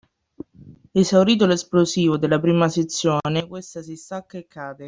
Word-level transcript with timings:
Esaurito 1.01 1.45
l’esplosivo 1.45 2.17
della 2.17 2.39
prima 2.39 2.67
sezione 2.69 3.45
questa 3.47 3.83
si 3.83 3.95
stacca 3.95 4.39
e 4.39 4.47
cade 4.47 4.79